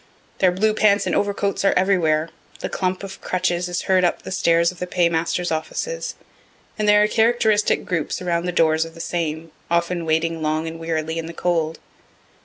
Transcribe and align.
Their 0.39 0.51
blue 0.51 0.73
pants 0.73 1.05
and 1.05 1.15
overcoats 1.15 1.63
are 1.63 1.73
everywhere. 1.77 2.29
The 2.61 2.69
clump 2.69 3.03
of 3.03 3.21
crutches 3.21 3.69
is 3.69 3.83
heard 3.83 4.03
up 4.03 4.23
the 4.23 4.31
stairs 4.31 4.71
of 4.71 4.79
the 4.79 4.87
paymasters' 4.87 5.51
offices, 5.51 6.15
and 6.75 6.89
there 6.89 7.03
are 7.03 7.07
characteristic 7.07 7.85
groups 7.85 8.19
around 8.19 8.47
the 8.47 8.51
doors 8.51 8.83
of 8.83 8.95
the 8.95 8.99
same, 8.99 9.51
often 9.69 10.03
waiting 10.03 10.41
long 10.41 10.67
and 10.67 10.79
wearily 10.79 11.19
in 11.19 11.27
the 11.27 11.33
cold. 11.33 11.77